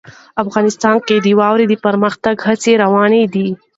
افغانستان 0.43 0.95
کې 1.07 1.15
د 1.25 1.27
واوره 1.39 1.65
د 1.67 1.73
پرمختګ 1.85 2.35
هڅې 2.47 2.73
روانې 2.83 3.23
دي. 3.33 3.47